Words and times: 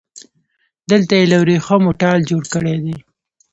دلته 0.91 1.13
يې 1.19 1.25
له 1.31 1.37
وريښمو 1.41 1.97
ټال 2.01 2.19
جوړ 2.29 2.43
کړی 2.53 2.75
دی 2.83 2.95